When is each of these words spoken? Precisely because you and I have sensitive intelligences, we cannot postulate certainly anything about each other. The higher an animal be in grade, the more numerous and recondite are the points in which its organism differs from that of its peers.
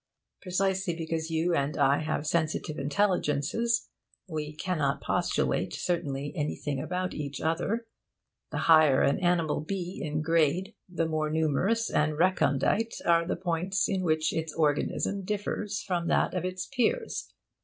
Precisely 0.41 0.95
because 0.95 1.29
you 1.29 1.53
and 1.53 1.77
I 1.77 1.99
have 1.99 2.25
sensitive 2.25 2.79
intelligences, 2.79 3.87
we 4.27 4.55
cannot 4.55 4.99
postulate 4.99 5.73
certainly 5.75 6.33
anything 6.35 6.81
about 6.81 7.13
each 7.13 7.39
other. 7.39 7.85
The 8.49 8.57
higher 8.65 9.03
an 9.03 9.19
animal 9.19 9.61
be 9.61 10.01
in 10.03 10.23
grade, 10.23 10.73
the 10.89 11.05
more 11.05 11.29
numerous 11.29 11.91
and 11.91 12.17
recondite 12.17 12.95
are 13.05 13.27
the 13.27 13.35
points 13.35 13.87
in 13.87 14.01
which 14.01 14.33
its 14.33 14.55
organism 14.55 15.23
differs 15.23 15.83
from 15.83 16.07
that 16.07 16.33
of 16.33 16.45
its 16.45 16.65
peers. 16.65 17.31